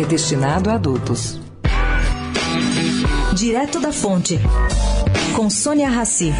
[0.00, 1.40] é destinado a adultos.
[3.34, 4.38] Direto da Fonte,
[5.34, 6.32] com Sônia Rassi.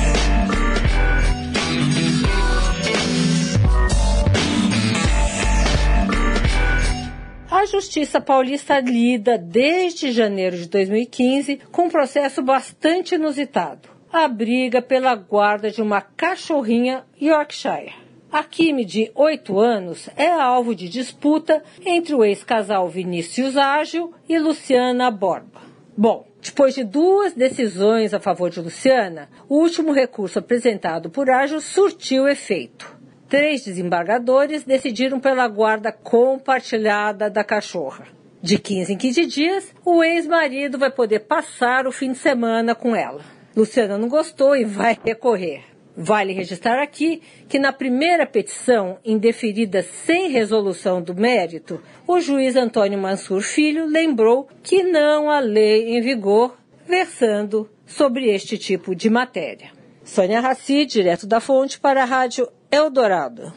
[7.51, 13.89] A Justiça Paulista lida desde janeiro de 2015 com um processo bastante inusitado.
[14.12, 18.08] A briga pela guarda de uma cachorrinha Yorkshire.
[18.31, 24.39] A Kimi, de 8 anos, é alvo de disputa entre o ex-casal Vinícius Ágil e
[24.39, 25.63] Luciana Borba.
[25.97, 31.59] Bom, depois de duas decisões a favor de Luciana, o último recurso apresentado por Ágil
[31.59, 32.95] surtiu efeito.
[33.31, 38.09] Três desembargadores decidiram pela guarda compartilhada da cachorra.
[38.42, 42.95] De 15 em 15 dias, o ex-marido vai poder passar o fim de semana com
[42.95, 43.23] ela.
[43.57, 45.78] Luciana não gostou e vai recorrer.
[46.01, 52.97] Vale registrar aqui que na primeira petição, indeferida sem resolução do mérito, o juiz Antônio
[52.97, 59.73] Mansur Filho lembrou que não há lei em vigor versando sobre este tipo de matéria.
[60.05, 63.53] Sônia Raci, direto da fonte para a Rádio Eldorado.